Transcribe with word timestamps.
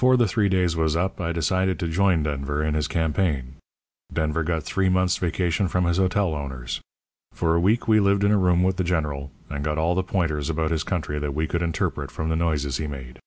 "Before 0.00 0.16
the 0.16 0.26
three 0.26 0.48
days 0.48 0.76
was 0.76 0.96
up 0.96 1.20
I 1.20 1.30
decided 1.30 1.78
to 1.78 1.86
join 1.86 2.22
Denver 2.22 2.64
in 2.64 2.72
his 2.72 2.88
campaign. 2.88 3.56
Denver 4.10 4.42
got 4.42 4.62
three 4.62 4.88
months' 4.88 5.18
vacation 5.18 5.68
from 5.68 5.84
his 5.84 5.98
hotel 5.98 6.34
owners. 6.34 6.80
For 7.34 7.54
a 7.54 7.60
week 7.60 7.86
we 7.86 8.00
lived 8.00 8.24
in 8.24 8.30
a 8.32 8.38
room 8.38 8.62
with 8.62 8.78
the 8.78 8.82
General, 8.82 9.30
and 9.50 9.62
got 9.62 9.76
all 9.76 9.94
the 9.94 10.02
pointers 10.02 10.48
about 10.48 10.70
his 10.70 10.84
country 10.84 11.18
that 11.18 11.34
we 11.34 11.46
could 11.46 11.60
interpret 11.60 12.10
from 12.10 12.30
the 12.30 12.34
noises 12.36 12.78
he 12.78 12.86
made. 12.86 13.18